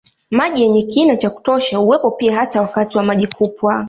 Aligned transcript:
Maji 0.31 0.63
yenye 0.63 0.81
kina 0.83 1.15
cha 1.15 1.29
kutosha 1.29 1.77
huwepo 1.77 2.11
pia 2.11 2.35
hata 2.35 2.61
wakati 2.61 2.97
wa 2.97 3.03
maji 3.03 3.27
kupwa 3.27 3.73